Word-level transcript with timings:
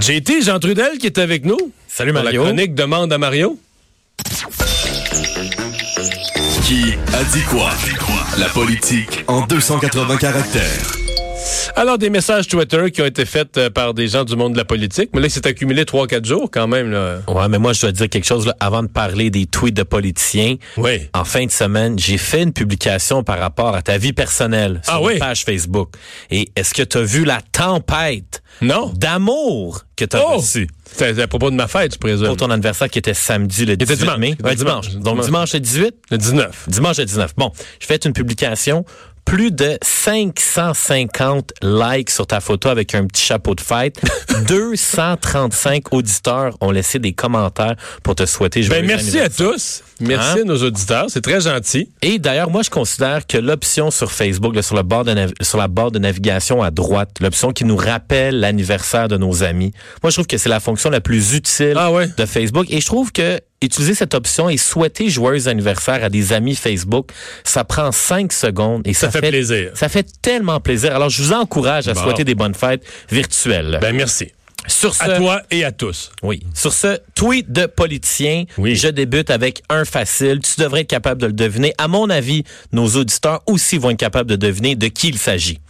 JT, 0.00 0.42
Jean 0.42 0.58
Trudel 0.58 0.98
qui 0.98 1.06
est 1.06 1.18
avec 1.18 1.44
nous. 1.44 1.58
Salut 1.88 2.12
Pour 2.12 2.18
la 2.18 2.24
Mario. 2.24 2.42
chronique 2.44 2.74
Demande 2.74 3.12
à 3.12 3.18
Mario. 3.18 3.58
Qui 6.64 6.94
a 7.12 7.24
dit 7.24 7.42
quoi? 7.48 7.70
La 8.38 8.48
politique 8.48 9.24
en 9.26 9.42
280 9.46 10.16
caractères. 10.16 10.99
Alors, 11.76 11.98
des 11.98 12.10
messages 12.10 12.46
Twitter 12.48 12.90
qui 12.90 13.00
ont 13.00 13.06
été 13.06 13.24
faits 13.24 13.56
euh, 13.56 13.70
par 13.70 13.94
des 13.94 14.08
gens 14.08 14.24
du 14.24 14.36
monde 14.36 14.52
de 14.52 14.58
la 14.58 14.64
politique. 14.64 15.10
Mais 15.14 15.20
là, 15.20 15.28
c'est 15.30 15.46
accumulé 15.46 15.84
3-4 15.84 16.24
jours 16.26 16.50
quand 16.50 16.66
même. 16.68 16.90
Là. 16.90 17.20
Ouais, 17.28 17.48
mais 17.48 17.58
moi, 17.58 17.72
je 17.72 17.80
dois 17.82 17.92
dire 17.92 18.08
quelque 18.08 18.26
chose 18.26 18.46
là, 18.46 18.54
avant 18.60 18.82
de 18.82 18.88
parler 18.88 19.30
des 19.30 19.46
tweets 19.46 19.76
de 19.76 19.82
politiciens. 19.82 20.56
Oui. 20.76 21.08
En 21.14 21.24
fin 21.24 21.46
de 21.46 21.50
semaine, 21.50 21.98
j'ai 21.98 22.18
fait 22.18 22.42
une 22.42 22.52
publication 22.52 23.22
par 23.22 23.38
rapport 23.38 23.74
à 23.74 23.82
ta 23.82 23.98
vie 23.98 24.12
personnelle 24.12 24.80
sur 24.84 24.94
Ah 24.94 24.98
une 25.00 25.06
oui? 25.06 25.18
page 25.18 25.44
Facebook. 25.44 25.90
Et 26.30 26.50
est-ce 26.56 26.74
que 26.74 26.82
tu 26.82 26.98
as 26.98 27.02
vu 27.02 27.24
la 27.24 27.40
tempête 27.52 28.42
Non. 28.60 28.92
d'amour 28.94 29.84
que 29.96 30.04
tu 30.04 30.16
as 30.16 30.22
Oh! 30.26 30.36
reçue? 30.38 30.68
C'est 30.92 31.20
à 31.22 31.28
propos 31.28 31.50
de 31.52 31.56
ma 31.56 31.68
fête, 31.68 31.94
je 31.94 31.98
présume. 31.98 32.26
pour 32.26 32.36
ton 32.36 32.50
anniversaire 32.50 32.88
qui 32.90 32.98
était 32.98 33.14
samedi 33.14 33.64
le 33.64 33.76
18 33.76 33.96
dimanche. 33.98 34.18
mai? 34.18 34.30
C'était 34.30 34.44
Ouais, 34.44 34.54
dimanche. 34.56 34.88
dimanche. 34.88 35.04
Donc 35.04 35.14
Dimanche. 35.14 35.26
dimanche 35.26 35.52
le 35.54 35.60
18? 35.60 35.94
Le 36.10 36.18
19. 36.18 36.64
Dimanche 36.68 36.96
le 36.98 37.04
19. 37.04 37.34
Bon, 37.36 37.52
je 37.78 37.86
fais 37.86 37.96
une 37.96 38.12
publication. 38.12 38.84
Plus 39.30 39.52
de 39.52 39.78
550 39.80 41.52
likes 41.62 42.10
sur 42.10 42.26
ta 42.26 42.40
photo 42.40 42.68
avec 42.68 42.96
un 42.96 43.06
petit 43.06 43.22
chapeau 43.22 43.54
de 43.54 43.60
fête. 43.60 44.00
235 44.48 45.92
auditeurs 45.92 46.56
ont 46.60 46.72
laissé 46.72 46.98
des 46.98 47.12
commentaires 47.12 47.76
pour 48.02 48.16
te 48.16 48.26
souhaiter 48.26 48.64
joyeux 48.64 48.80
Ben, 48.80 48.86
merci 48.88 49.20
à 49.20 49.28
tous. 49.28 49.84
Merci 50.00 50.38
Hein? 50.38 50.42
à 50.42 50.44
nos 50.44 50.56
auditeurs. 50.64 51.06
C'est 51.10 51.20
très 51.20 51.40
gentil. 51.42 51.90
Et 52.02 52.18
d'ailleurs, 52.18 52.50
moi, 52.50 52.62
je 52.64 52.70
considère 52.70 53.24
que 53.24 53.38
l'option 53.38 53.92
sur 53.92 54.10
Facebook, 54.10 54.56
là, 54.56 54.62
sur, 54.62 54.74
le 54.74 54.82
bord 54.82 55.04
de 55.04 55.12
nav- 55.12 55.32
sur 55.40 55.58
la 55.58 55.68
barre 55.68 55.92
de 55.92 56.00
navigation 56.00 56.60
à 56.62 56.72
droite, 56.72 57.10
l'option 57.20 57.52
qui 57.52 57.64
nous 57.64 57.76
rappelle 57.76 58.40
l'anniversaire 58.40 59.06
de 59.06 59.16
nos 59.16 59.44
amis, 59.44 59.72
moi, 60.02 60.10
je 60.10 60.16
trouve 60.16 60.26
que 60.26 60.38
c'est 60.38 60.48
la 60.48 60.58
fonction 60.60 60.90
la 60.90 61.00
plus 61.00 61.34
utile 61.34 61.74
Ah 61.76 61.92
ouais? 61.92 62.08
de 62.16 62.26
Facebook. 62.26 62.66
Et 62.70 62.80
je 62.80 62.86
trouve 62.86 63.12
que 63.12 63.38
utiliser 63.62 63.94
cette 63.94 64.14
option 64.14 64.48
et 64.48 64.56
souhaiter 64.56 65.08
joyeux 65.10 65.48
anniversaire 65.48 66.02
à 66.04 66.08
des 66.08 66.32
amis 66.32 66.54
Facebook, 66.56 67.10
ça 67.44 67.64
prend 67.64 67.92
cinq 67.92 68.32
secondes 68.32 68.86
et 68.86 68.94
ça, 68.94 69.10
Ça 69.10 69.20
fait 69.20 69.28
plaisir. 69.30 69.70
Ça 69.74 69.88
fait 69.88 70.06
tellement 70.22 70.60
plaisir. 70.60 70.94
Alors, 70.94 71.10
je 71.10 71.22
vous 71.22 71.32
encourage 71.32 71.88
à 71.88 71.94
Bon. 71.94 72.02
souhaiter 72.02 72.24
des 72.24 72.34
bonnes 72.34 72.54
fêtes 72.54 72.82
virtuelles. 73.10 73.78
Ben, 73.82 73.94
merci. 73.94 74.28
sur 74.66 74.94
ce, 74.94 75.02
À 75.04 75.16
toi 75.16 75.42
et 75.50 75.64
à 75.64 75.72
tous. 75.72 76.10
oui. 76.22 76.42
Sur 76.54 76.72
ce 76.72 76.98
tweet 77.14 77.50
de 77.50 77.64
politicien, 77.66 78.44
Oui. 78.58 78.76
je 78.76 78.88
débute 78.88 79.30
avec 79.30 79.62
un 79.70 79.84
facile. 79.84 80.40
Tu 80.40 80.60
devrais 80.60 80.82
être 80.82 80.86
capable 80.88 81.20
de 81.20 81.26
le 81.26 81.32
deviner. 81.32 81.72
À 81.78 81.88
mon 81.88 82.10
avis, 82.10 82.44
nos 82.72 82.86
auditeurs 82.96 83.42
aussi 83.46 83.78
vont 83.78 83.90
être 83.90 83.96
capables 83.98 84.28
de 84.28 84.36
deviner 84.36 84.74
de 84.76 84.88
qui 84.88 85.08
il 85.08 85.18
s'agit. 85.18 85.60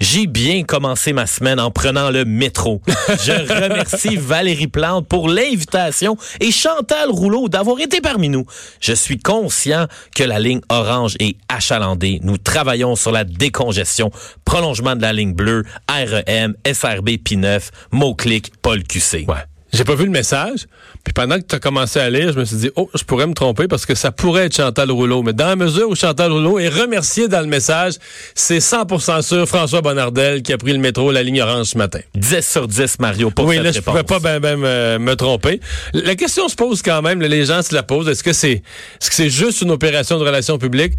J'ai 0.00 0.26
bien 0.26 0.64
commencé 0.64 1.12
ma 1.12 1.26
semaine 1.26 1.60
en 1.60 1.70
prenant 1.70 2.10
le 2.10 2.24
métro. 2.24 2.80
Je 3.22 3.32
remercie 3.62 4.16
Valérie 4.16 4.66
Plante 4.66 5.06
pour 5.08 5.28
l'invitation 5.28 6.16
et 6.40 6.50
Chantal 6.50 7.10
Rouleau 7.10 7.48
d'avoir 7.48 7.80
été 7.80 8.00
parmi 8.00 8.28
nous. 8.28 8.44
Je 8.80 8.92
suis 8.92 9.18
conscient 9.18 9.86
que 10.14 10.24
la 10.24 10.38
ligne 10.38 10.60
orange 10.68 11.16
est 11.20 11.36
achalandée. 11.48 12.20
Nous 12.22 12.38
travaillons 12.38 12.96
sur 12.96 13.12
la 13.12 13.24
décongestion, 13.24 14.10
prolongement 14.44 14.96
de 14.96 15.02
la 15.02 15.12
ligne 15.12 15.34
bleue, 15.34 15.64
REM, 15.88 16.54
SRB 16.66 17.10
P9, 17.24 17.70
mot-clic, 17.92 18.52
Paul 18.62 18.82
QC. 18.82 19.24
Ouais. 19.28 19.53
J'ai 19.74 19.84
pas 19.84 19.96
vu 19.96 20.04
le 20.04 20.10
message. 20.10 20.66
Puis 21.02 21.12
pendant 21.12 21.36
que 21.36 21.44
tu 21.46 21.54
as 21.56 21.58
commencé 21.58 21.98
à 21.98 22.08
lire, 22.08 22.32
je 22.32 22.38
me 22.38 22.44
suis 22.44 22.56
dit, 22.56 22.70
oh, 22.76 22.88
je 22.94 23.02
pourrais 23.02 23.26
me 23.26 23.34
tromper 23.34 23.66
parce 23.66 23.84
que 23.84 23.94
ça 23.94 24.12
pourrait 24.12 24.46
être 24.46 24.56
Chantal 24.56 24.90
Rouleau. 24.90 25.22
Mais 25.22 25.32
dans 25.32 25.48
la 25.48 25.56
mesure 25.56 25.88
où 25.88 25.96
Chantal 25.96 26.30
Rouleau 26.32 26.58
est 26.58 26.68
remerciée 26.68 27.26
dans 27.26 27.40
le 27.40 27.48
message, 27.48 27.94
c'est 28.34 28.58
100% 28.58 29.22
sûr 29.22 29.48
François 29.48 29.82
Bonnardel 29.82 30.42
qui 30.42 30.52
a 30.52 30.58
pris 30.58 30.72
le 30.72 30.78
métro, 30.78 31.10
la 31.10 31.22
ligne 31.22 31.42
orange 31.42 31.66
ce 31.66 31.78
matin. 31.78 31.98
10 32.14 32.40
sur 32.40 32.68
10, 32.68 33.00
Mario, 33.00 33.30
pour 33.30 33.46
oui, 33.46 33.56
cette 33.56 33.64
là, 33.64 33.72
je 33.72 33.80
pouvais 33.80 34.04
pas 34.04 34.20
ben, 34.20 34.38
ben 34.38 34.56
me, 34.56 34.98
me 34.98 35.16
tromper. 35.16 35.60
La 35.92 36.14
question 36.14 36.48
se 36.48 36.54
pose 36.54 36.80
quand 36.80 37.02
même, 37.02 37.20
les 37.20 37.44
gens 37.44 37.60
se 37.62 37.74
la 37.74 37.82
posent. 37.82 38.08
Est-ce 38.08 38.22
que 38.22 38.32
c'est 38.32 38.62
est-ce 39.00 39.10
que 39.10 39.16
c'est 39.16 39.30
juste 39.30 39.60
une 39.60 39.72
opération 39.72 40.18
de 40.18 40.24
relations 40.24 40.58
publiques? 40.58 40.94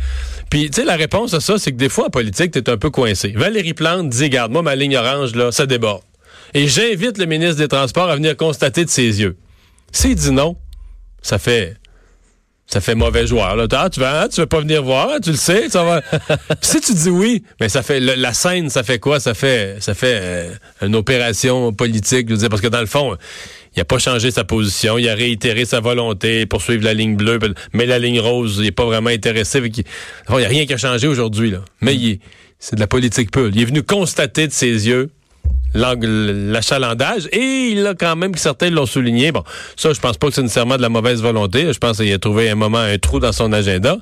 Puis, 0.50 0.70
tu 0.70 0.82
sais, 0.82 0.86
la 0.86 0.96
réponse 0.96 1.34
à 1.34 1.40
ça, 1.40 1.58
c'est 1.58 1.72
que 1.72 1.78
des 1.78 1.90
fois, 1.90 2.08
en 2.08 2.10
politique, 2.10 2.52
tu 2.52 2.60
es 2.60 2.70
un 2.70 2.78
peu 2.78 2.90
coincé. 2.90 3.34
Valérie 3.36 3.74
Plante 3.74 4.10
dit, 4.10 4.30
garde, 4.30 4.52
moi, 4.52 4.62
ma 4.62 4.76
ligne 4.76 4.98
orange, 4.98 5.34
là, 5.36 5.52
ça 5.52 5.66
déborde. 5.66 6.02
Et 6.54 6.68
j'invite 6.68 7.18
le 7.18 7.26
ministre 7.26 7.58
des 7.58 7.68
Transports 7.68 8.10
à 8.10 8.16
venir 8.16 8.38
constater 8.38 8.86
de 8.86 8.90
ses 8.90 9.22
yeux. 9.22 9.36
S'il 9.92 10.16
dit 10.16 10.32
non, 10.32 10.56
ça 11.22 11.38
fait... 11.40 11.76
Ça 12.68 12.82
fait 12.82 12.96
mauvais 12.96 13.28
joueur. 13.28 13.56
Là. 13.56 13.68
Ah, 13.74 13.90
tu 13.92 14.00
vas, 14.00 14.22
ah, 14.22 14.28
tu 14.28 14.42
veux 14.42 14.48
pas 14.48 14.60
venir 14.60 14.82
voir, 14.82 15.20
tu 15.22 15.30
le 15.30 15.36
sais. 15.36 15.70
Ça 15.70 15.84
va. 15.84 16.02
Si 16.64 16.82
tu 16.82 16.96
dis 16.96 17.10
oui, 17.12 17.44
mais 17.62 17.70
ça 17.70 17.84
fait 17.84 18.00
le- 18.00 18.16
la 18.16 18.34
scène, 18.34 18.72
ça 18.72 18.82
fait 18.82 18.98
quoi? 18.98 19.20
Ça 19.20 19.36
fait, 19.36 19.78
ça 19.82 19.94
fait 19.94 20.18
euh, 20.20 20.50
une 20.82 20.96
opération 20.96 21.72
politique. 21.74 22.28
Je 22.28 22.34
veux 22.34 22.40
dire, 22.40 22.50
parce 22.50 22.64
que 22.64 22.68
dans 22.68 22.80
le 22.80 22.88
fond, 22.88 23.16
il 23.76 23.82
a 23.82 23.86
pas 23.86 24.00
changé 24.00 24.32
sa 24.32 24.46
position, 24.46 24.98
il 24.98 25.08
a 25.08 25.14
réitéré 25.14 25.64
sa 25.66 25.80
volonté 25.80 26.48
pour 26.48 26.64
suivre 26.64 26.84
la 26.84 26.96
ligne 26.96 27.16
bleue, 27.16 27.38
mais 27.74 27.86
la 27.86 28.00
ligne 28.00 28.20
rose, 28.20 28.58
il 28.60 28.66
est 28.66 28.72
pas 28.72 28.86
vraiment 28.86 29.12
intéressé. 29.12 29.62
Il 29.64 29.84
y 30.42 30.44
a 30.46 30.48
rien 30.48 30.66
qui 30.66 30.74
a 30.74 30.78
changé 30.78 31.08
aujourd'hui 31.08 31.52
là. 31.52 31.60
Mais 31.82 31.96
est- 31.96 32.20
c'est 32.58 32.76
de 32.76 32.80
la 32.80 32.88
politique 32.88 33.30
pure. 33.30 33.52
Il 33.54 33.62
est 33.62 33.66
venu 33.66 33.84
constater 33.84 34.48
de 34.48 34.52
ses 34.54 34.88
yeux 34.88 35.12
l'achalandage 35.76 37.28
et 37.32 37.70
il 37.72 37.86
a 37.86 37.94
quand 37.94 38.16
même 38.16 38.32
que 38.32 38.40
certains 38.40 38.70
l'ont 38.70 38.86
souligné. 38.86 39.32
Bon, 39.32 39.44
ça, 39.76 39.94
je 39.94 40.00
pense 40.00 40.18
pas 40.18 40.28
que 40.28 40.34
c'est 40.34 40.42
nécessairement 40.42 40.78
de 40.78 40.82
la 40.82 40.90
mauvaise 40.90 41.22
volonté. 41.22 41.72
Je 41.72 41.78
pense 41.78 41.98
qu'il 41.98 42.12
a 42.14 42.18
trouvé 42.20 42.50
un 42.50 42.56
moment 42.56 42.80
un 42.80 42.98
trou 42.98 43.20
dans 43.20 43.32
son 43.32 43.52
agenda. 43.54 43.98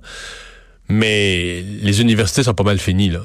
Mais 0.89 1.63
les 1.81 2.01
universités 2.01 2.44
sont 2.44 2.53
pas 2.53 2.63
mal 2.66 2.78
finies. 2.78 3.09
Là. 3.09 3.19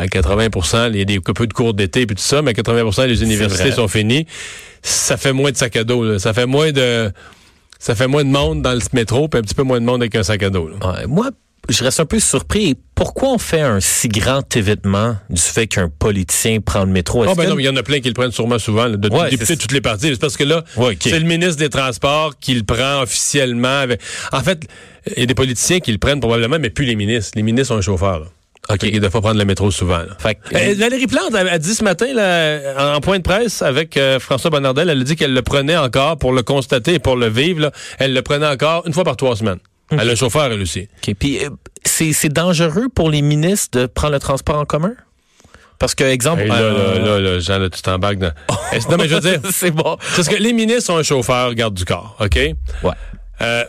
À 0.00 0.06
80% 0.06 0.90
il 0.92 0.98
y 0.98 1.02
a 1.02 1.04
des 1.04 1.20
peu 1.20 1.46
de 1.46 1.52
cours 1.52 1.74
d'été 1.74 2.02
et 2.02 2.06
tout 2.06 2.14
ça, 2.16 2.40
mais 2.42 2.50
à 2.50 2.54
80% 2.54 3.06
les 3.06 3.22
universités 3.22 3.70
sont 3.72 3.86
finies. 3.88 4.26
Ça 4.82 5.16
fait 5.16 5.32
moins 5.32 5.50
de 5.52 5.56
sac 5.56 5.76
à 5.76 5.84
dos. 5.84 6.04
là. 6.04 6.18
Ça 6.18 6.32
fait 6.32 6.46
moins 6.46 6.72
de 6.72 7.12
ça 7.78 7.94
fait 7.96 8.06
moins 8.06 8.22
de 8.24 8.30
monde 8.30 8.62
dans 8.62 8.72
le 8.72 8.80
métro, 8.92 9.26
puis 9.26 9.40
un 9.40 9.42
petit 9.42 9.56
peu 9.56 9.64
moins 9.64 9.80
de 9.80 9.84
monde 9.84 10.02
avec 10.02 10.14
un 10.14 10.22
sac 10.22 10.42
à 10.44 10.50
dos. 10.50 10.68
là. 10.68 10.76
Ouais, 10.86 11.06
moi, 11.06 11.30
je 11.68 11.84
reste 11.84 12.00
un 12.00 12.04
peu 12.04 12.18
surpris. 12.20 12.76
Pourquoi 12.94 13.30
on 13.30 13.38
fait 13.38 13.60
un 13.60 13.80
si 13.80 14.08
grand 14.08 14.56
événement 14.56 15.16
du 15.30 15.40
fait 15.40 15.66
qu'un 15.66 15.88
politicien 15.88 16.60
prend 16.60 16.80
le 16.80 16.90
métro? 16.90 17.24
Est-ce 17.24 17.34
ben 17.36 17.48
non, 17.48 17.54
mais 17.54 17.62
il 17.62 17.66
y 17.66 17.68
en 17.68 17.76
a 17.76 17.82
plein 17.82 18.00
qui 18.00 18.08
le 18.08 18.14
prennent 18.14 18.32
sûrement 18.32 18.58
souvent, 18.58 18.86
là, 18.86 18.96
de 18.96 19.08
Ouais, 19.08 19.24
députés 19.30 19.44
c'est- 19.46 19.56
de 19.56 19.60
toutes 19.60 19.72
les 19.72 19.80
parties. 19.80 20.08
C'est 20.12 20.20
parce 20.20 20.36
que 20.36 20.44
là, 20.44 20.64
Ouais, 20.76 20.96
c'est 21.00 21.18
le 21.18 21.24
ministre 21.26 21.56
des 21.56 21.68
Transports 21.68 22.34
qui 22.40 22.54
le 22.54 22.62
prend 22.64 23.02
officiellement. 23.02 23.78
avec- 23.80 24.00
En 24.32 24.40
fait, 24.40 24.64
il 25.16 25.20
y 25.20 25.22
a 25.22 25.26
des 25.26 25.34
politiciens 25.34 25.80
qui 25.80 25.92
le 25.92 25.98
prennent 25.98 26.20
probablement, 26.20 26.58
mais 26.60 26.70
plus 26.70 26.84
les 26.84 26.96
ministres. 26.96 27.32
Les 27.36 27.42
ministres 27.42 27.74
ont 27.74 27.78
un 27.78 27.82
chauffeur. 27.82 28.20
Là. 28.20 28.26
OK. 28.70 28.82
Ils 28.84 28.94
ne 28.94 28.98
doivent 29.00 29.10
pas 29.12 29.20
prendre 29.20 29.38
le 29.38 29.44
métro 29.44 29.70
souvent. 29.72 29.98
là. 29.98 30.16
Fait 30.20 30.36
que- 30.36 30.54
Euh, 30.56 30.74
Valérie 30.78 31.08
Plante 31.08 31.34
a, 31.34 31.40
a 31.40 31.58
dit 31.58 31.74
ce 31.74 31.82
matin, 31.82 32.06
là, 32.14 32.94
en 32.96 33.00
point 33.00 33.18
de 33.18 33.22
presse 33.24 33.60
avec 33.62 33.96
euh, 33.96 34.20
François 34.20 34.50
Bonnardel, 34.50 34.88
elle 34.88 35.00
a 35.00 35.04
dit 35.04 35.16
qu'elle 35.16 35.34
le 35.34 35.42
prenait 35.42 35.76
encore 35.76 36.16
pour 36.18 36.32
le 36.32 36.42
constater 36.42 36.94
et 36.94 36.98
pour 37.00 37.16
le 37.16 37.28
vivre. 37.28 37.60
là. 37.60 37.72
Elle 37.98 38.14
le 38.14 38.22
prenait 38.22 38.46
encore 38.46 38.84
une 38.86 38.92
fois 38.92 39.02
par 39.04 39.16
trois 39.16 39.34
semaines. 39.36 39.58
Elle 40.00 40.08
a 40.08 40.12
un 40.12 40.16
chauffeur, 40.16 40.44
elle 40.50 40.60
aussi. 40.62 40.88
OK. 41.06 41.14
Puis, 41.18 41.44
euh, 41.44 41.50
c'est 41.84 42.12
c'est 42.12 42.28
dangereux 42.28 42.88
pour 42.94 43.10
les 43.10 43.22
ministres 43.22 43.80
de 43.80 43.86
prendre 43.86 44.12
le 44.14 44.18
transport 44.20 44.56
en 44.58 44.64
commun? 44.64 44.94
Parce 45.78 45.94
que, 45.96 46.04
exemple... 46.04 46.42
Hey, 46.42 46.48
là, 46.48 46.54
euh, 46.60 46.98
là, 46.98 47.04
là, 47.04 47.20
là, 47.32 47.38
Jean, 47.40 47.58
là, 47.58 47.68
tu 47.68 47.82
t'embarques 47.82 48.18
dans... 48.18 48.32
Est-ce- 48.72 48.88
non, 48.88 48.96
mais 48.96 49.08
je 49.08 49.14
veux 49.16 49.20
dire, 49.20 49.40
c'est 49.52 49.72
bon. 49.72 49.96
parce 50.16 50.28
que 50.28 50.36
les 50.36 50.52
ministres 50.52 50.92
ont 50.92 50.96
un 50.98 51.02
chauffeur 51.02 51.52
garde 51.54 51.74
du 51.74 51.84
corps, 51.84 52.16
OK? 52.20 52.36
Ouais. 52.36 52.92
Euh, 53.40 53.64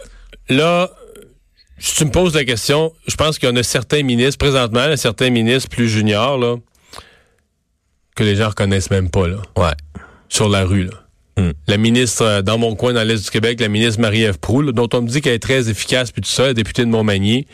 là, 0.50 0.92
si 1.80 1.95
tu 1.95 2.06
me 2.06 2.12
poses 2.12 2.36
la 2.36 2.45
question, 2.45 2.94
je 3.07 3.15
pense 3.15 3.39
qu'il 3.39 3.50
y 3.50 3.51
en 3.51 3.56
a 3.56 3.63
certains 3.63 4.03
ministres, 4.03 4.38
présentement, 4.38 4.86
là, 4.88 4.95
certains 4.95 5.31
ministres 5.31 5.69
plus 5.69 5.89
juniors, 5.89 6.38
là, 6.38 6.57
que 8.15 8.24
les 8.24 8.36
gens 8.36 8.50
reconnaissent 8.50 8.92
même 8.92 9.09
pas, 9.09 9.27
là, 9.27 9.38
Ouais. 9.57 9.74
sur 10.30 10.50
la 10.50 10.65
rue, 10.65 10.83
là. 10.83 11.02
Mm. 11.38 11.50
La 11.68 11.77
ministre, 11.77 12.21
euh, 12.24 12.41
dans 12.41 12.57
mon 12.57 12.75
coin, 12.75 12.94
dans 12.94 13.03
l'Est 13.03 13.24
du 13.25 13.30
Québec, 13.31 13.59
la 13.59 13.68
ministre 13.68 14.00
Marie-Ève 14.00 14.38
Proulx, 14.39 14.74
dont 14.74 14.89
on 14.94 15.01
me 15.01 15.07
dit 15.07 15.21
qu'elle 15.21 15.33
est 15.33 15.39
très 15.39 15.69
efficace, 15.69 16.12
puis 16.12 16.21
tout 16.21 16.30
ça, 16.30 16.44
la 16.47 16.53
députée 16.53 16.83
de 16.85 16.89
Montmagny, 16.89 17.47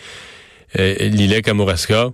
euh, 0.78 0.96
Lillet 1.00 1.42
Kamouraska, 1.42 2.10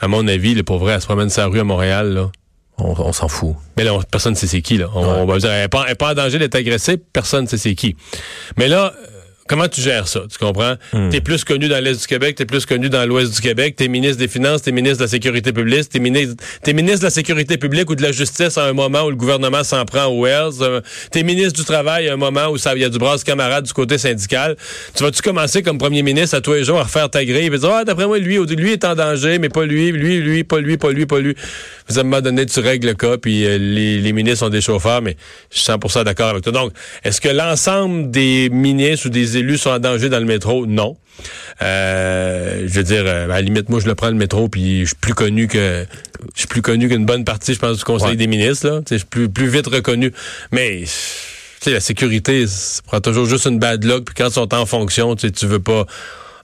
à 0.00 0.08
mon 0.08 0.26
avis, 0.26 0.54
le 0.54 0.62
pauvre, 0.62 0.90
elle 0.90 1.00
se 1.00 1.06
promène 1.06 1.30
sa 1.30 1.46
rue 1.46 1.60
à 1.60 1.64
Montréal, 1.64 2.14
là. 2.14 2.30
On, 2.78 2.92
on 2.98 3.12
s'en 3.12 3.28
fout. 3.28 3.54
Mais 3.76 3.84
là, 3.84 3.94
on- 3.94 4.02
personne 4.02 4.32
ne 4.32 4.36
sait 4.38 4.48
c'est 4.48 4.60
qui. 4.62 4.78
Là. 4.78 4.88
On, 4.96 5.04
on 5.04 5.26
va 5.26 5.38
dire, 5.38 5.50
elle 5.52 5.62
n'est 5.62 5.68
pas, 5.68 5.94
pas 5.94 6.10
en 6.10 6.14
danger 6.14 6.40
d'être 6.40 6.56
agressée, 6.56 6.96
personne 6.96 7.44
ne 7.44 7.48
sait 7.48 7.56
c'est 7.58 7.76
qui. 7.76 7.94
Mais 8.56 8.66
là, 8.66 8.92
comment 9.48 9.68
tu 9.68 9.80
gères 9.80 10.08
ça? 10.08 10.22
Tu 10.30 10.38
comprends? 10.38 10.74
T'es 11.10 11.20
plus 11.20 11.44
connu 11.44 11.68
dans 11.68 11.82
l'Est 11.82 12.00
du 12.00 12.06
Québec, 12.06 12.36
t'es 12.36 12.46
plus 12.46 12.66
connu 12.66 12.88
dans 12.88 13.06
l'Ouest 13.06 13.34
du 13.34 13.40
Québec, 13.40 13.74
t'es 13.76 13.88
ministre 13.88 14.18
des 14.18 14.28
Finances, 14.28 14.62
t'es 14.62 14.72
ministre 14.72 14.98
de 14.98 15.04
la 15.04 15.08
Sécurité 15.08 15.52
publique, 15.52 15.88
t'es 15.88 15.98
ministre, 15.98 16.36
t'es 16.62 16.72
ministre 16.72 17.00
de 17.00 17.04
la 17.04 17.10
Sécurité 17.10 17.58
publique 17.58 17.90
ou 17.90 17.94
de 17.94 18.02
la 18.02 18.12
Justice 18.12 18.56
à 18.58 18.64
un 18.64 18.72
moment 18.72 19.04
où 19.04 19.10
le 19.10 19.16
gouvernement 19.16 19.64
s'en 19.64 19.84
prend 19.84 20.06
au 20.06 20.24
Wells. 20.24 20.62
Euh, 20.62 20.80
t'es 21.10 21.22
ministre 21.22 21.58
du 21.58 21.64
Travail 21.64 22.08
à 22.08 22.14
un 22.14 22.16
moment 22.16 22.48
où 22.48 22.56
il 22.56 22.80
y 22.80 22.84
a 22.84 22.88
du 22.88 22.98
brasse 22.98 23.24
camarade 23.24 23.64
du 23.64 23.72
côté 23.72 23.98
syndical. 23.98 24.56
Tu 24.94 25.02
vas-tu 25.02 25.22
commencer 25.22 25.62
comme 25.62 25.78
premier 25.78 26.02
ministre 26.02 26.36
à 26.36 26.40
tous 26.40 26.52
les 26.54 26.64
jours 26.64 26.78
à 26.78 26.84
refaire 26.84 27.10
ta 27.10 27.24
grille 27.24 27.46
et 27.46 27.58
dire, 27.58 27.70
ah, 27.70 27.84
d'après 27.84 28.06
moi, 28.06 28.18
lui, 28.18 28.38
lui 28.38 28.72
est 28.72 28.84
en 28.84 28.94
danger, 28.94 29.38
mais 29.38 29.48
pas 29.48 29.64
lui, 29.64 29.92
lui, 29.92 30.20
lui, 30.20 30.44
pas 30.44 30.60
lui, 30.60 30.76
pas 30.76 30.92
lui, 30.92 31.06
pas 31.06 31.20
lui. 31.20 31.34
Vous 31.88 31.98
à 31.98 32.00
un 32.00 32.04
moment 32.04 32.22
donné, 32.22 32.46
tu 32.46 32.60
règles 32.60 32.88
le 32.88 32.94
cas, 32.94 33.18
puis 33.18 33.44
euh, 33.44 33.58
les, 33.58 33.98
les 33.98 34.12
ministres 34.12 34.40
sont 34.40 34.48
des 34.50 34.62
chauffeurs, 34.62 35.02
mais 35.02 35.16
je 35.52 35.58
suis 35.58 35.70
100% 35.70 36.04
d'accord 36.04 36.28
avec 36.28 36.42
toi. 36.42 36.52
Donc, 36.52 36.72
est-ce 37.04 37.20
que 37.20 37.28
l'ensemble 37.28 38.10
des 38.10 38.48
ministres 38.50 39.06
ou 39.06 39.10
des 39.10 39.33
élus 39.36 39.58
sont 39.58 39.70
en 39.70 39.78
danger 39.78 40.08
dans 40.08 40.18
le 40.18 40.24
métro? 40.24 40.66
Non. 40.66 40.96
Euh, 41.62 42.64
je 42.66 42.72
veux 42.74 42.82
dire, 42.82 43.04
euh, 43.06 43.24
à 43.24 43.28
la 43.28 43.40
limite, 43.42 43.68
moi, 43.68 43.80
je 43.80 43.86
le 43.86 43.94
prends 43.94 44.08
le 44.08 44.14
métro, 44.14 44.48
puis 44.48 44.80
je 44.80 44.86
suis 44.86 44.96
plus 44.96 45.14
connu 45.14 45.46
que 45.48 45.86
je 46.34 46.40
suis 46.40 46.48
plus 46.48 46.62
connu 46.62 46.88
qu'une 46.88 47.04
bonne 47.06 47.24
partie, 47.24 47.54
je 47.54 47.58
pense, 47.58 47.78
du 47.78 47.84
Conseil 47.84 48.10
Ouais. 48.10 48.16
des 48.16 48.26
ministres. 48.26 48.68
Là. 48.68 48.80
Je 48.90 48.96
suis 48.96 49.06
plus, 49.06 49.28
plus 49.28 49.46
vite 49.48 49.66
reconnu. 49.66 50.12
Mais 50.52 50.82
tu 50.84 50.88
sais, 51.60 51.70
la 51.70 51.80
sécurité, 51.80 52.46
ça 52.46 52.80
prend 52.86 53.00
toujours 53.00 53.26
juste 53.26 53.46
une 53.46 53.58
bad 53.58 53.84
luck, 53.84 54.04
puis 54.06 54.14
quand 54.16 54.28
ils 54.28 54.32
sont 54.32 54.52
en 54.54 54.66
fonction, 54.66 55.14
tu 55.16 55.30
veux 55.46 55.60
pas. 55.60 55.86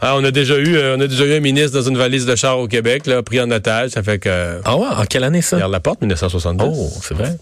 Ah, 0.01 0.17
on 0.17 0.25
a 0.25 0.31
déjà 0.31 0.57
eu, 0.59 0.77
euh, 0.77 0.97
on 0.97 1.01
a 1.01 1.07
déjà 1.07 1.25
eu 1.27 1.35
un 1.35 1.41
ministre 1.41 1.79
dans 1.79 1.89
une 1.89 1.99
valise 1.99 2.25
de 2.27 2.35
char 2.37 2.59
au 2.59 2.67
Québec, 2.69 3.07
là, 3.07 3.23
pris 3.23 3.41
en 3.41 3.51
otage. 3.51 3.91
Ça 3.91 4.03
fait 4.03 4.19
que 4.19 4.61
Ah 4.65 4.77
ouais, 4.77 4.87
en 4.87 5.05
quelle 5.05 5.25
année 5.25 5.43
ça? 5.43 5.57
Regarde 5.57 5.73
la 5.73 5.81
porte, 5.81 6.01
1970. 6.01 6.65
Oh, 6.67 6.91
c'est 7.03 7.15
vrai. 7.15 7.37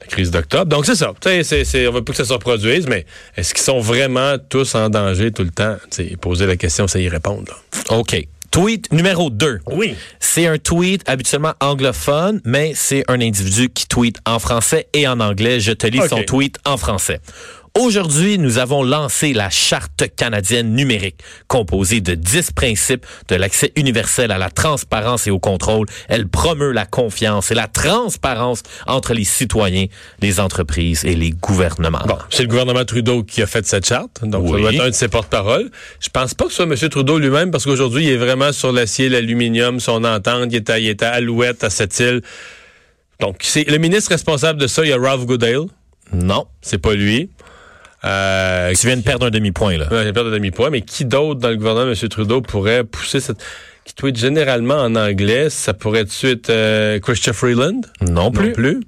La 0.00 0.06
crise 0.06 0.30
d'octobre. 0.30 0.66
Donc, 0.66 0.86
c'est 0.86 0.96
ça. 0.96 1.12
Tu 1.20 1.44
sais, 1.44 1.86
on 1.88 1.92
veut 1.92 2.02
plus 2.02 2.12
que 2.12 2.18
ça 2.18 2.24
se 2.24 2.32
reproduise, 2.32 2.86
mais 2.88 3.06
est-ce 3.36 3.54
qu'ils 3.54 3.62
sont 3.64 3.80
vraiment 3.80 4.36
tous 4.48 4.74
en 4.74 4.88
danger 4.90 5.30
tout 5.30 5.44
le 5.44 5.50
temps? 5.50 5.76
Tu 5.90 6.08
sais, 6.08 6.16
poser 6.16 6.46
la 6.46 6.56
question, 6.56 6.88
c'est 6.88 7.02
y 7.02 7.08
répondre. 7.08 7.44
là. 7.48 7.96
OK. 7.96 8.26
Tweet 8.50 8.90
numéro 8.92 9.30
2. 9.30 9.60
Oui. 9.70 9.94
C'est 10.18 10.48
un 10.48 10.58
tweet 10.58 11.08
habituellement 11.08 11.52
anglophone, 11.60 12.40
mais 12.44 12.72
c'est 12.74 13.04
un 13.06 13.20
individu 13.20 13.68
qui 13.70 13.86
tweet 13.86 14.18
en 14.26 14.40
français 14.40 14.88
et 14.92 15.06
en 15.06 15.20
anglais. 15.20 15.60
Je 15.60 15.70
te 15.70 15.86
lis 15.86 16.00
son 16.08 16.24
tweet 16.24 16.58
en 16.64 16.76
français. 16.76 17.20
Aujourd'hui, 17.78 18.36
nous 18.38 18.58
avons 18.58 18.82
lancé 18.82 19.32
la 19.32 19.48
Charte 19.48 20.04
canadienne 20.16 20.74
numérique, 20.74 21.20
composée 21.46 22.00
de 22.00 22.14
10 22.14 22.50
principes 22.50 23.06
de 23.28 23.36
l'accès 23.36 23.72
universel 23.76 24.32
à 24.32 24.38
la 24.38 24.50
transparence 24.50 25.28
et 25.28 25.30
au 25.30 25.38
contrôle. 25.38 25.86
Elle 26.08 26.26
promeut 26.26 26.72
la 26.72 26.84
confiance 26.84 27.52
et 27.52 27.54
la 27.54 27.68
transparence 27.68 28.64
entre 28.88 29.14
les 29.14 29.22
citoyens, 29.24 29.86
les 30.20 30.40
entreprises 30.40 31.04
et 31.04 31.14
les 31.14 31.30
gouvernements. 31.30 32.02
Bon, 32.06 32.18
c'est 32.28 32.42
le 32.42 32.48
gouvernement 32.48 32.84
Trudeau 32.84 33.22
qui 33.22 33.40
a 33.40 33.46
fait 33.46 33.64
cette 33.64 33.86
charte. 33.86 34.20
Donc, 34.24 34.48
ça 34.48 34.52
Oui. 34.54 34.60
doit 34.62 34.72
être 34.74 34.82
un 34.82 34.90
de 34.90 34.94
ses 34.94 35.08
porte-paroles. 35.08 35.70
Je 36.00 36.08
pense 36.08 36.34
pas 36.34 36.46
que 36.46 36.50
ce 36.50 36.56
soit 36.64 36.66
M. 36.66 36.74
Trudeau 36.90 37.18
lui-même, 37.18 37.52
parce 37.52 37.64
qu'aujourd'hui, 37.64 38.04
il 38.06 38.10
est 38.10 38.16
vraiment 38.16 38.52
sur 38.52 38.72
l'acier, 38.72 39.08
l'aluminium, 39.08 39.78
son 39.78 40.02
entente. 40.02 40.48
Il 40.50 40.56
est 40.56 40.70
à, 40.70 40.78
il 40.80 40.88
est 40.88 41.02
à 41.04 41.10
Alouette, 41.12 41.62
à 41.62 41.70
Sept-Îles. 41.70 42.20
Donc, 43.20 43.36
c'est 43.42 43.64
le 43.70 43.78
ministre 43.78 44.10
responsable 44.10 44.60
de 44.60 44.66
ça, 44.66 44.82
il 44.84 44.88
y 44.88 44.92
a 44.92 44.98
Ralph 44.98 45.24
Goodale. 45.24 45.66
Non. 46.12 46.46
C'est 46.62 46.78
pas 46.78 46.94
lui. 46.94 47.30
Euh, 48.04 48.72
Tu 48.78 48.86
viens 48.86 48.96
de 48.96 49.02
perdre 49.02 49.26
un 49.26 49.30
demi-point, 49.30 49.76
là. 49.76 49.88
Ouais, 49.90 50.04
j'ai 50.04 50.12
peur 50.12 50.24
de 50.24 50.30
demi-point, 50.30 50.70
mais 50.70 50.80
qui 50.82 51.04
d'autre 51.04 51.40
dans 51.40 51.50
le 51.50 51.56
gouvernement, 51.56 51.90
M. 51.92 52.08
Trudeau, 52.08 52.40
pourrait 52.40 52.84
pousser 52.84 53.20
cette... 53.20 53.38
qui 53.84 53.94
tweet 53.94 54.16
généralement 54.16 54.76
en 54.82 54.94
anglais, 54.96 55.50
ça 55.50 55.74
pourrait 55.74 56.00
être 56.00 56.12
suite 56.12 56.48
euh, 56.50 56.98
Christopher 57.00 57.34
Freeland? 57.34 57.80
Non 58.00 58.30
plus. 58.30 58.48
Non 58.48 58.52
plus. 58.54 58.80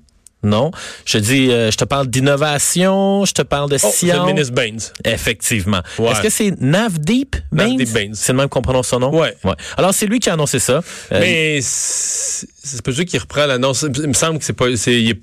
Non. 0.45 0.73
Je 1.05 1.19
dis, 1.19 1.53
euh, 1.53 1.71
je 1.71 1.77
te 1.77 1.85
parle 1.85 2.09
d'innovation, 2.09 3.25
je 3.25 3.33
te 3.33 3.43
parle 3.43 3.71
de 3.71 3.77
Oh, 3.77 3.79
c'est 3.79 4.07
le 4.07 4.13
science. 4.13 4.27
ministre 4.27 4.53
Baines. 4.53 4.81
Effectivement. 5.05 5.83
Ouais. 6.01 6.11
Est-ce 6.11 6.21
que 6.21 6.31
c'est 6.31 6.61
Navdeep 6.61 7.37
Baines? 7.53 7.77
Navdeep 7.77 7.93
Baines. 7.93 8.15
C'est 8.17 8.33
le 8.33 8.39
même 8.39 8.49
qu'on 8.49 8.61
prononce 8.61 8.89
son 8.89 8.99
nom? 8.99 9.17
Ouais. 9.17 9.37
Alors, 9.77 9.95
c'est 9.95 10.07
lui 10.07 10.19
qui 10.19 10.31
a 10.31 10.33
annoncé 10.33 10.59
ça. 10.59 10.81
Euh, 11.13 11.21
Mais 11.21 11.61
c'est 11.63 12.83
pas 12.83 12.91
lui 12.91 13.05
qui 13.05 13.19
reprend 13.19 13.47
l'annonce. 13.47 13.87
Il 13.97 14.09
me 14.09 14.15
semble 14.15 14.41
que 14.41 14.45
c'est 14.45 14.53
pas... 14.53 14.75
C'est 14.75 15.15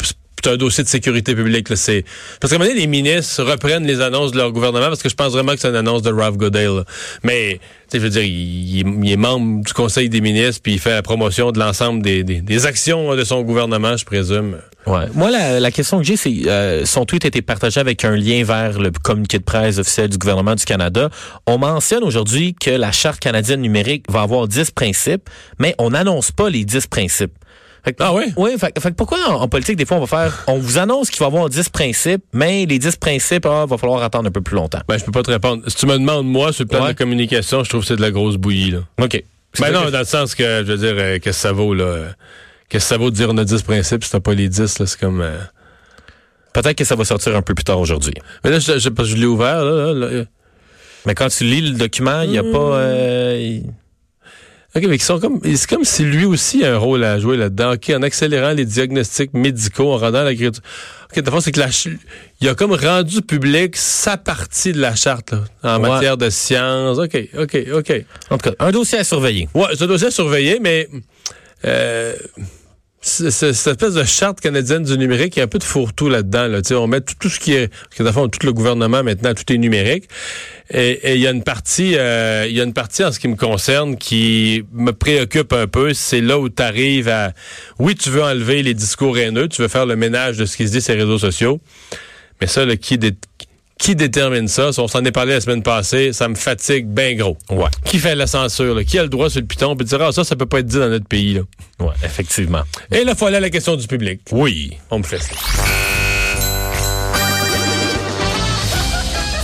c'est 0.44 0.52
un 0.52 0.58
dossier 0.58 0.84
de 0.84 0.90
sécurité 0.90 1.36
publique. 1.36 1.68
C'est, 1.76 2.04
parce 2.40 2.56
qu'à 2.56 2.64
les 2.64 2.88
ministres 2.88 3.44
reprennent 3.44 3.86
les 3.86 4.02
annonces 4.02 4.32
de 4.32 4.38
leur 4.38 4.52
gouvernement 4.52 4.88
parce 4.88 5.02
que 5.02 5.10
je 5.10 5.16
pense 5.16 5.32
vraiment 5.34 5.54
que 5.54 5.60
c'est 5.60 5.70
une 5.70 5.76
annonce 5.76 6.02
de 6.02 6.12
Ralph 6.12 6.38
Goodale. 6.38 6.84
Mais, 7.24 7.60
je 7.94 7.98
veux 8.00 8.10
dire, 8.10 8.24
il, 8.24 9.12
est- 9.12 9.16
membre 9.18 9.64
du 9.64 9.74
Conseil 9.74 10.10
des 10.10 10.22
ministres 10.22 10.62
puis 10.64 10.74
il 10.74 10.80
fait 10.80 10.92
la 10.92 11.02
promotion 11.02 11.52
de 11.52 11.60
l'ensemble 11.60 12.02
des, 12.02 12.66
actions 12.66 13.16
de 13.16 13.24
son 13.24 13.42
gouvernement, 13.42 13.96
je 13.98 14.06
présume. 14.06 14.58
ouais. 14.86 15.06
Moi, 15.14 15.32
la, 15.32 15.60
la 15.60 15.72
question 15.72 15.98
que 15.98 16.04
j'ai, 16.04 16.16
c'est 16.18 16.34
euh, 16.48 16.86
son 16.86 17.06
tweet 17.06 17.26
a 17.26 17.28
été 17.28 17.42
partagé 17.42 17.80
avec 17.80 18.04
un 18.06 18.16
lien 18.16 18.44
vers 18.44 18.80
le 18.80 18.92
communiqué 18.92 19.40
de 19.40 19.44
presse 19.44 19.78
officiel 19.78 20.10
du 20.10 20.18
gouvernement 20.18 20.56
du 20.56 20.66
Canada. 20.66 21.10
On 21.48 21.58
mentionne 21.58 22.04
aujourd'hui 22.04 22.56
que 22.60 22.70
la 22.72 22.92
Charte 22.92 23.20
canadienne 23.20 23.62
numérique 23.62 24.06
va 24.10 24.22
avoir 24.22 24.48
10 24.48 24.72
principes, 24.72 25.30
mais 25.58 25.76
on 25.78 25.92
n'annonce 25.92 26.32
pas 26.32 26.50
les 26.50 26.66
10 26.66 26.88
principes. 26.88 27.34
Fait 27.84 27.94
que- 27.94 28.04
Ah 28.04 28.14
ouais? 28.14 28.28
Oui, 28.36 28.52
fait, 28.60 28.78
fait 28.80 28.90
que 28.92 28.96
pourquoi 28.96 29.18
en, 29.30 29.42
en 29.42 29.48
politique, 29.48 29.76
des 29.78 29.86
fois, 29.86 29.98
on 29.98 30.02
va 30.02 30.08
faire, 30.08 30.44
on 30.48 30.58
vous 30.60 30.78
annonce 30.78 31.10
qu'il 31.10 31.20
va 31.20 31.26
y 31.26 31.28
avoir 31.30 31.50
10 31.50 31.70
principes, 31.70 32.24
mais 32.34 32.66
les 32.66 32.78
10 32.80 32.96
principes, 32.98 33.46
ah, 33.46 33.66
va 33.66 33.78
falloir 33.78 34.04
attendre 34.04 34.28
un 34.28 34.32
peu 34.32 34.42
plus 34.42 34.56
longtemps. 34.56 34.82
Ben, 34.88 34.98
je 34.98 35.06
peux 35.06 35.12
pas 35.12 35.24
te 35.24 35.32
répondre. 35.32 35.64
Si 35.68 35.76
tu 35.76 35.86
me 35.86 35.94
demandes, 35.98 36.28
moi, 36.28 36.52
sur 36.54 36.64
le 36.64 36.68
plan 36.70 36.84
Ouais. 36.86 36.94
de 36.94 36.98
communication, 36.98 37.64
je 37.64 37.70
trouve 37.70 37.82
que 37.82 37.88
c'est 37.88 37.96
de 37.96 38.02
la 38.02 38.12
grosse 38.12 38.36
bouillie, 38.38 38.72
là. 38.72 38.80
OK. 39.02 39.24
Ben 39.60 39.72
non, 39.72 39.90
dans 39.90 40.00
le 40.00 40.06
sens 40.06 40.36
que, 40.36 40.44
je 40.66 40.72
veux 40.72 40.78
dire, 40.78 40.94
euh, 40.98 41.14
qu'est-ce 41.20 41.38
que 41.38 41.42
ça 41.42 41.52
vaut, 41.52 41.74
là? 41.74 41.84
euh, 41.86 42.10
Qu'est-ce 42.70 42.86
que 42.86 42.90
ça 42.90 42.98
vaut 42.98 43.10
de 43.10 43.16
dire 43.16 43.30
on 43.32 43.38
a 43.38 43.44
10 43.46 43.64
principes 43.64 44.04
si 44.04 44.12
t'as 44.12 44.20
pas 44.20 44.34
les 44.36 44.48
10, 44.48 44.78
là? 44.80 44.86
C'est 44.86 45.00
comme... 45.00 45.22
euh, 45.22 45.38
Peut-être 46.54 46.78
que 46.78 46.84
ça 46.84 46.96
va 46.96 47.06
sortir 47.06 47.36
un 47.36 47.42
peu 47.42 47.54
plus 47.56 47.64
tard 47.64 47.80
aujourd'hui. 47.80 48.14
Mais 48.44 48.50
là, 48.52 48.60
je, 48.60 48.78
je, 48.78 48.90
je 49.04 49.16
l'ai 49.16 49.26
ouvert, 49.26 49.64
là, 49.64 49.94
là, 49.94 50.10
là. 50.12 50.24
Mais 51.06 51.16
quand 51.16 51.30
tu 51.30 51.46
lis 51.46 51.62
le 51.62 51.78
document, 51.78 52.22
il 52.22 52.32
n'y 52.32 52.38
a 52.38 52.44
Hmm. 52.44 52.52
pas... 52.52 52.60
euh, 52.60 53.38
il- 53.40 53.64
OK, 54.76 54.84
mais 54.88 54.98
ils 54.98 55.02
sont 55.02 55.20
comme, 55.20 55.40
c'est 55.44 55.68
comme 55.68 55.84
si 55.84 56.04
lui 56.04 56.26
aussi 56.26 56.64
a 56.64 56.76
un 56.76 56.78
rôle 56.78 57.04
à 57.04 57.18
jouer 57.20 57.38
là-dedans. 57.38 57.74
OK, 57.74 57.90
en 57.90 58.04
accélérant 58.04 58.52
les 58.52 58.66
diagnostics 58.66 59.34
médicaux, 59.34 59.92
en 59.94 59.98
rendant 59.98 60.24
la. 60.24 60.32
OK, 60.32 61.20
de 61.22 61.32
c'est 61.42 61.52
que 61.52 61.60
la, 61.60 61.70
il 62.40 62.48
a 62.50 62.54
comme 62.54 62.74
rendu 62.74 63.24
public 63.24 63.76
sa 63.76 64.16
partie 64.18 64.72
de 64.72 64.80
la 64.80 64.94
charte, 64.96 65.32
là, 65.32 65.44
en 65.64 65.82
Ouais. 65.82 65.90
matière 65.90 66.18
de 66.18 66.30
science. 66.30 67.00
OK, 67.00 67.18
OK, 67.38 67.58
OK. 67.74 67.94
En 68.30 68.38
tout 68.38 68.50
cas, 68.52 68.56
un 68.60 68.70
dossier 68.72 69.00
à 69.00 69.04
surveiller. 69.04 69.50
Ouais, 69.56 69.70
c'est 69.74 69.84
un 69.86 69.88
dossier 69.88 70.08
à 70.10 70.12
surveiller, 70.12 70.60
mais 70.62 70.88
euh, 71.66 72.14
cette 73.02 73.44
espèce 73.44 73.94
de 73.94 74.04
charte 74.04 74.42
canadienne 74.42 74.84
du 74.84 74.98
numérique, 74.98 75.38
il 75.38 75.40
y 75.40 75.42
a 75.42 75.46
un 75.46 75.48
peu 75.48 75.58
de 75.58 75.64
fourre-tout 75.64 76.10
là-dedans. 76.10 76.62
On 76.72 76.88
met 76.88 77.00
tout, 77.02 77.30
ce 77.30 77.40
qui 77.40 77.54
est... 77.54 77.72
Que 77.96 78.04
tout 78.28 78.46
le 78.46 78.54
gouvernement, 78.54 79.04
maintenant, 79.04 79.34
tout 79.34 79.54
est 79.54 79.58
numérique. 79.58 80.10
Et 80.70 81.12
et 81.12 81.16
il 81.16 81.22
y 81.22 81.28
a 81.28 81.32
une 81.32 81.44
partie 81.44 81.96
euh, 81.98 82.46
il 82.48 82.56
y 82.56 82.62
a 82.62 82.64
une 82.64 82.74
partie 82.74 83.04
en 83.06 83.12
ce 83.12 83.20
qui 83.20 83.28
me 83.30 83.36
concerne 83.36 83.96
qui 83.96 84.66
me 84.74 84.92
préoccupe 84.92 85.54
un 85.54 85.68
peu. 85.68 85.94
C'est 85.94 86.22
là 86.22 86.40
où 86.40 86.50
tu 86.50 86.62
arrives 86.62 87.08
à... 87.08 87.32
Oui, 87.80 87.96
tu 87.96 88.10
veux 88.10 88.22
enlever 88.24 88.64
les 88.64 88.74
discours 88.74 89.18
haineux, 89.18 89.48
tu 89.48 89.62
veux 89.62 89.70
faire 89.70 89.86
le 89.86 89.96
ménage 89.96 90.38
de 90.38 90.46
ce 90.46 90.58
qui 90.58 90.68
se 90.68 90.74
dit 90.74 90.82
sur 90.82 90.94
les 90.94 91.02
réseaux 91.02 91.20
sociaux. 91.20 91.62
Mais 92.42 92.48
ça, 92.48 92.66
là, 92.66 92.76
qui, 92.76 92.98
dé- 92.98 93.16
qui 93.80 93.96
détermine 93.96 94.48
ça? 94.48 94.70
On 94.78 94.88
s'en 94.88 95.04
est 95.04 95.12
parlé 95.12 95.34
la 95.34 95.42
semaine 95.42 95.64
passée. 95.64 96.14
Ça 96.14 96.28
me 96.28 96.36
fatigue 96.36 96.86
bien 96.86 97.16
gros. 97.16 97.38
Ouais. 97.50 97.70
Qui 97.86 97.98
fait 97.98 98.14
la 98.14 98.28
censure? 98.28 98.76
là? 98.76 98.84
Qui 98.84 99.00
a 99.00 99.04
le 99.04 99.10
droit 99.10 99.30
sur 99.30 99.40
le 99.40 99.48
piton? 99.48 99.76
Puis 99.76 99.86
dire, 99.88 100.00
ah, 100.02 100.12
ça, 100.12 100.24
ça 100.24 100.36
peut 100.36 100.46
pas 100.46 100.60
être 100.60 100.68
dit 100.68 100.78
dans 100.78 100.90
notre 100.90 101.08
pays. 101.08 101.34
Là? 101.34 101.42
Ouais, 101.80 101.94
effectivement. 102.04 102.62
Et 102.92 103.04
là, 103.04 103.14
il 103.14 103.18
faut 103.18 103.26
aller 103.26 103.38
à 103.38 103.42
la 103.42 103.50
question 103.50 103.76
du 103.76 103.88
public. 103.88 104.22
Oui. 104.32 104.78
On 104.92 105.00
me 105.00 105.04
fait 105.04 105.20
ça. 105.20 105.34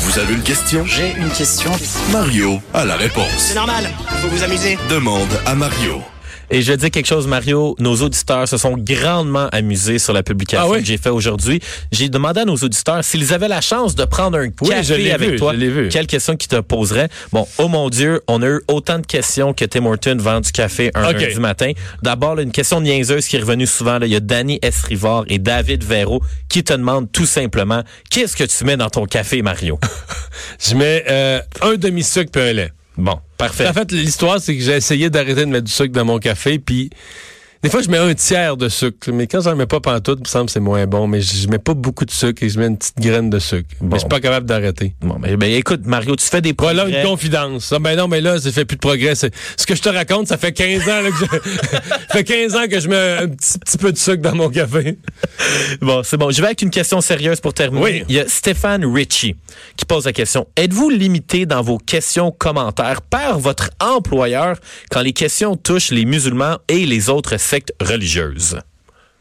Vous 0.02 0.20
avez 0.20 0.34
une 0.34 0.44
question? 0.44 0.86
J'ai 0.86 1.14
une 1.18 1.30
question. 1.32 1.72
Mario 2.12 2.62
a 2.74 2.86
la 2.86 2.96
réponse. 2.96 3.32
C'est 3.38 3.56
normal, 3.56 3.90
faut 4.22 4.28
vous 4.28 4.44
amuser. 4.44 4.78
Demande 4.90 5.28
à 5.46 5.56
Mario. 5.56 6.02
Et 6.50 6.62
je 6.62 6.74
dire 6.74 6.92
quelque 6.92 7.06
chose, 7.08 7.28
Mario. 7.28 7.76
Nos 7.80 7.96
auditeurs 8.02 8.48
se 8.48 8.58
sont 8.58 8.76
grandement 8.78 9.48
amusés 9.52 10.00
sur 10.00 10.14
la 10.14 10.24
publication 10.24 10.66
Ah 10.68 10.72
oui? 10.72 10.80
que 10.82 10.86
j'ai 10.86 10.98
fait 10.98 11.10
aujourd'hui. 11.10 11.60
J'ai 11.92 12.10
demandé 12.10 12.42
à 12.42 12.46
nos 12.46 12.56
auditeurs 12.56 13.04
s'ils 13.04 13.34
avaient 13.34 13.48
la 13.48 13.62
chance 13.62 13.96
de 13.96 14.06
prendre 14.06 14.38
un 14.38 14.50
Oui, 14.62 14.70
café 14.70 15.12
avec 15.12 15.30
vu, 15.32 15.36
toi. 15.38 15.54
je 15.54 15.60
l'ai 15.60 15.70
vu. 15.70 15.90
Quelle 15.90 16.08
question 16.08 16.36
qu'ils 16.36 16.50
te 16.50 16.60
poseraient? 16.60 17.10
Bon, 17.32 17.48
oh 17.58 17.68
mon 17.68 17.90
Dieu, 17.90 18.22
on 18.28 18.42
a 18.42 18.48
eu 18.48 18.62
autant 18.68 19.00
de 19.00 19.06
questions 19.06 19.54
que 19.54 19.66
Tim 19.66 19.86
Horton 19.86 20.18
vend 20.20 20.42
du 20.42 20.52
café 20.52 20.92
un 20.94 21.12
lundi 21.12 21.40
matin. 21.40 21.72
D'abord, 22.04 22.40
une 22.40 22.52
question 22.52 22.82
niaiseuse 22.82 23.28
qui 23.28 23.36
est 23.38 23.40
revenue 23.40 23.68
souvent. 23.68 24.00
Là. 24.00 24.06
Il 24.06 24.12
y 24.14 24.16
a 24.16 24.20
Danny 24.20 24.60
S. 24.62 24.84
Rivard 24.84 25.24
et 25.28 25.40
David 25.40 25.84
Véro 25.84 26.22
qui 26.50 26.64
te 26.64 26.74
demandent 26.74 27.12
tout 27.12 27.26
simplement 27.26 27.84
qu'est-ce 28.10 28.36
que 28.36 28.44
tu 28.44 28.64
mets 28.66 28.78
dans 28.78 28.90
ton 28.90 29.06
café, 29.06 29.42
Mario? 29.42 29.80
Je 30.60 30.76
mets 30.76 31.04
euh, 31.10 31.40
un 31.62 31.76
demi-sucre 31.76 32.30
puis 32.32 32.42
un 32.42 32.54
lait. 32.54 32.72
Bon, 32.98 33.20
parfait. 33.38 33.68
En 33.68 33.74
fait, 33.74 33.92
l'histoire, 33.92 34.40
c'est 34.40 34.56
que 34.56 34.64
j'ai 34.64 34.76
essayé 34.76 35.10
d'arrêter 35.10 35.42
de 35.42 35.50
mettre 35.52 35.66
du 35.66 35.72
sucre 35.72 35.94
dans 35.94 36.06
mon 36.06 36.20
café, 36.20 36.60
puis 36.60 36.90
Des 37.66 37.72
fois, 37.72 37.82
je 37.82 37.90
mets 37.90 37.98
un 37.98 38.14
tiers 38.14 38.58
de 38.58 38.70
sucre, 38.70 39.10
mais 39.12 39.26
quand 39.26 39.42
j'en 39.42 39.56
mets 39.56 39.66
pas 39.66 39.80
pantoute, 39.80 40.20
il 40.20 40.22
me 40.22 40.28
semble 40.28 40.46
que 40.46 40.52
c'est 40.52 40.60
moins 40.60 40.86
bon. 40.86 41.08
Mais 41.08 41.22
je 41.22 41.48
mets 41.48 41.58
pas 41.58 41.74
beaucoup 41.74 42.06
de 42.06 42.12
sucre 42.12 42.44
et 42.44 42.50
je 42.50 42.60
mets 42.60 42.68
une 42.68 42.78
petite 42.78 43.00
graine 43.00 43.32
de 43.32 43.40
sucre. 43.40 43.68
Bon. 43.82 43.88
Mais 43.88 43.96
je 43.96 44.00
suis 44.02 44.08
pas 44.08 44.20
capable 44.20 44.46
d'arrêter. 44.46 44.94
Bon, 45.02 45.16
ben, 45.16 45.36
ben, 45.36 45.52
écoute, 45.52 45.82
Mario, 45.84 46.16
tu 46.16 46.28
fais 46.28 46.42
des 46.42 46.54
progrès. 46.54 46.76
Voilà 46.76 47.00
une 47.00 47.04
confidence. 47.04 47.74
Ah, 47.76 47.80
ben 47.80 47.98
non, 47.98 48.08
mais 48.08 48.22
là, 48.22 48.40
ça 48.40 48.52
fait 48.52 48.66
plus 48.66 48.76
de 48.76 48.82
progrès. 48.82 49.16
Ce 49.16 49.26
que 49.66 49.74
je 49.74 49.82
te 49.82 49.90
raconte, 49.90 50.28
ça 50.28 50.38
fait 50.38 50.52
15 50.52 50.84
ans 50.84 51.02
là, 51.02 51.10
que 51.10 51.16
je... 51.18 51.26
ça 51.26 51.98
fait 52.12 52.24
15 52.24 52.56
ans 52.56 52.68
que 52.70 52.80
je 52.80 52.88
mets 52.88 53.18
un 53.24 53.30
petit, 53.30 53.58
petit 53.58 53.78
peu 53.80 53.92
de 53.92 53.98
sucre 53.98 54.22
dans 54.22 54.36
mon 54.36 54.50
café. 54.50 55.00
Bon, 55.82 56.04
c'est 56.04 56.18
bon. 56.18 56.30
Je 56.30 56.42
vais 56.42 56.48
avec 56.48 56.62
une 56.62 56.70
question 56.70 57.02
sérieuse 57.02 57.40
pour 57.40 57.56
terminer. 57.56 57.84
Oui. 57.84 58.04
Il 58.10 58.14
y 58.14 58.20
a 58.20 58.28
Stéphane 58.28 58.86
Ritchie 58.86 59.36
qui 59.76 59.86
pose 59.86 60.06
la 60.06 60.14
question. 60.14 60.46
Êtes-vous 60.56 60.92
limité 60.92 61.48
dans 61.48 61.64
vos 61.64 61.80
questions 61.80 62.30
commentaires 62.30 63.02
par 63.02 63.40
votre 63.40 63.72
employeur 63.80 64.58
quand 64.92 65.02
les 65.02 65.14
questions 65.14 65.56
touchent 65.56 65.90
les 65.90 66.06
musulmans 66.06 66.58
et 66.68 66.86
les 66.86 67.10
autres 67.10 67.38
sectes 67.40 67.55
religieuses? 67.82 68.56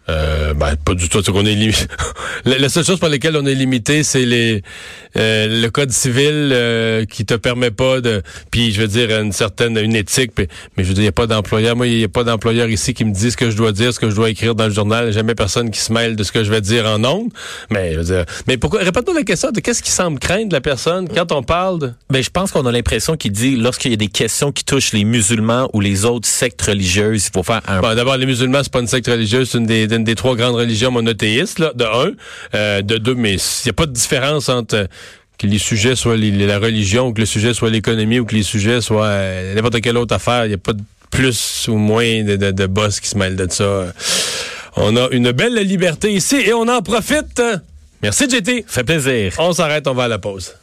Euh, 0.09 0.53
ben, 0.55 0.77
pas 0.77 0.95
du 0.95 1.09
tout. 1.09 1.23
Qu'on 1.23 1.47
est 1.47 1.55
limité. 1.55 1.87
la, 2.45 2.69
seule 2.69 2.85
chose 2.85 2.99
par 2.99 3.09
laquelle 3.09 3.37
on 3.37 3.47
est 3.47 3.55
limité, 3.55 4.03
c'est 4.03 4.25
les 4.27 4.63
euh, 5.17 5.63
le 5.63 5.69
code 5.71 5.91
civil 5.91 6.51
euh, 6.53 7.05
qui 7.07 7.25
te 7.25 7.35
permet 7.35 7.71
pas 7.71 8.01
de. 8.01 8.23
Puis 8.51 8.73
je 8.73 8.83
veux 8.83 8.89
dire 8.89 9.11
une 9.19 9.33
certaine 9.33 9.79
une 9.79 9.95
éthique. 9.97 10.33
puis- 10.35 10.49
mais 10.77 10.85
je 10.85 10.89
veux 10.89 10.95
dire, 10.95 11.03
il 11.03 11.07
n'y 11.07 11.09
a 11.09 11.13
pas 11.13 11.27
d'employeur. 11.27 11.77
Moi, 11.77 11.87
il 11.87 11.99
n'y 11.99 12.05
a 12.05 12.09
pas 12.09 12.25
d'employeur 12.25 12.69
ici 12.69 12.93
qui 12.93 13.05
me 13.05 13.13
dit 13.13 13.31
ce 13.31 13.37
que 13.37 13.51
je 13.51 13.57
dois 13.57 13.73
dire, 13.73 13.95
ce 13.95 14.01
que 14.01 14.11
je 14.11 14.15
dois 14.15 14.31
écrire 14.31 14.55
dans 14.55 14.67
le 14.67 14.73
journal. 14.75 15.13
Jamais 15.13 15.35
personne 15.35 15.71
qui 15.71 15.81
se 15.81 15.93
mêle 15.93 16.17
de 16.17 16.23
ce 16.23 16.33
que 16.33 16.45
je 16.45 16.51
vais 16.51 16.61
dire 16.61 16.87
en 16.87 17.03
ondes. 17.05 17.31
Mais 17.71 17.95
je 17.95 17.99
veux 17.99 18.05
dire. 18.05 18.25
Mais 18.47 18.59
pourquoi 18.59 18.81
Répète-moi 18.81 19.15
la 19.15 19.25
question 19.25 19.51
de 19.53 19.61
qu'est-ce 19.61 19.83
qui 19.83 19.91
semble 19.91 20.19
craindre 20.19 20.53
la 20.53 20.61
personne 20.61 21.09
quand 21.09 21.33
on 21.33 21.43
parle 21.43 21.79
de. 21.79 21.93
Ben, 22.11 22.23
je 22.23 22.31
pense 22.31 22.51
qu'on 22.53 22.67
a 22.67 22.73
l'impression 22.73 23.17
qu'il 23.17 23.33
dit 23.33 23.57
lorsqu'il 23.57 23.91
y 23.91 23.95
a 23.95 23.97
des 23.97 24.09
questions 24.09 24.53
qui 24.53 24.65
touchent 24.65 24.93
les 24.93 25.05
musulmans 25.05 25.71
ou 25.73 25.81
les 25.81 26.05
autres 26.05 26.29
sectes 26.29 26.61
religieuses, 26.61 27.27
il 27.27 27.31
faut 27.33 27.43
faire 27.43 27.63
un 27.67 27.81
d'abord, 27.95 28.17
les 28.17 28.27
musulmans, 28.27 28.61
c'est 28.63 28.73
pas 28.73 28.81
une 28.81 28.87
secte 28.87 29.07
religieuse, 29.07 29.51
c'est 29.51 29.59
une 29.59 29.67
des, 29.67 29.87
une 29.97 30.05
des 30.05 30.15
trois 30.15 30.37
grandes 30.37 30.55
religions 30.57 30.91
monothéistes, 30.91 31.59
là, 31.59 31.73
de 31.75 31.85
un. 31.85 32.13
Euh, 32.55 32.83
de 32.83 32.97
deux, 32.99 33.15
mais 33.15 33.35
il 33.35 33.67
n'y 33.67 33.71
a 33.71 33.73
pas 33.73 33.87
de 33.87 33.93
différence 33.93 34.49
entre 34.49 34.75
euh, 34.77 34.87
que 35.39 35.47
les 35.47 35.59
sujets 35.59 35.97
soient 35.97 36.17
les- 36.17 36.31
la 36.47 36.59
religion, 36.59 37.09
ou 37.09 37.13
que 37.13 37.21
le 37.21 37.27
sujet 37.27 37.55
soit 37.55 37.71
l'économie, 37.71 38.19
ou 38.21 38.25
que 38.25 38.35
les 38.35 38.43
sujets 38.43 38.81
soient 38.81 39.07
euh, 39.07 39.55
n'importe 39.55 39.81
quelle 39.81 39.97
autre 39.97 40.15
affaire. 40.15 40.45
Il 40.47 40.49
n'y 40.49 40.55
a 40.55 40.59
pas 40.59 40.73
de 40.75 40.83
plus 41.11 41.67
ou 41.69 41.77
moins 41.77 42.23
de, 42.25 42.37
de, 42.37 42.51
de 42.51 42.67
boss 42.67 42.99
qui 43.01 43.09
se 43.09 43.17
mêlent 43.19 43.37
de 43.37 43.47
ça. 43.51 43.93
On 44.77 44.97
a 44.97 45.09
une 45.13 45.31
belle 45.33 45.55
liberté 45.55 46.13
ici 46.13 46.37
et 46.37 46.53
on 46.53 46.67
en 46.69 46.83
profite. 46.83 47.41
Merci, 48.03 48.29
JT. 48.29 48.65
fait 48.67 48.85
plaisir. 48.85 49.33
On 49.39 49.53
s'arrête, 49.53 49.87
on 49.87 49.95
va 49.95 50.05
à 50.05 50.09
la 50.09 50.19
pause. 50.19 50.55